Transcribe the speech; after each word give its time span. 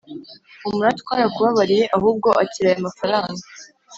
humura 0.61 0.89
twarakubabariye 1.01 1.83
ahubwo 1.97 2.29
akira 2.43 2.67
aya 2.69 2.85
mafaranga 2.85 3.41